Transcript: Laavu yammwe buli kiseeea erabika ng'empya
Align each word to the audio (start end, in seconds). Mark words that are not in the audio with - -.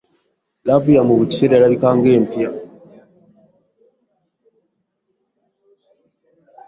Laavu 0.65 0.89
yammwe 0.95 1.13
buli 1.17 1.29
kiseeea 1.31 1.57
erabika 1.57 1.89
ng'empya 1.97 2.49